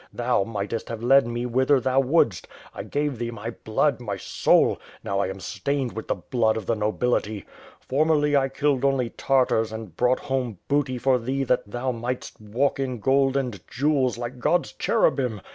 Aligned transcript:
Thou 0.11 0.43
mightest 0.43 0.89
have 0.89 1.03
led 1.03 1.27
me 1.27 1.45
whither 1.45 1.79
thou 1.79 1.99
would'st. 1.99 2.47
I 2.73 2.81
gave 2.81 3.19
thee 3.19 3.29
my 3.29 3.51
blood, 3.51 3.99
my 4.01 4.17
soul; 4.17 4.79
now, 5.03 5.19
I 5.19 5.27
am 5.27 5.39
stained 5.39 5.91
with 5.93 6.07
the 6.07 6.15
blood 6.15 6.57
of 6.57 6.65
the 6.65 6.73
nobility. 6.75 7.45
Formerly, 7.79 8.35
I 8.35 8.49
killed 8.49 8.83
only 8.83 9.11
Tartars, 9.11 9.71
and 9.71 9.95
brought 9.95 10.21
home 10.21 10.57
booty 10.67 10.97
for 10.97 11.19
thee 11.19 11.43
that 11.43 11.69
thou 11.69 11.91
might's 11.91 12.31
walk 12.41 12.79
in 12.79 12.99
gold 12.99 13.37
and 13.37 13.59
jewels, 13.67 14.17
like 14.17 14.39
God's 14.39 14.71
cherubim. 14.73 15.39